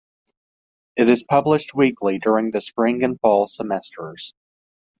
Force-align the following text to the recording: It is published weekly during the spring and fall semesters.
It 0.95 1.11
is 1.11 1.21
published 1.21 1.75
weekly 1.75 2.17
during 2.17 2.49
the 2.49 2.59
spring 2.59 3.03
and 3.03 3.19
fall 3.19 3.45
semesters. 3.45 4.33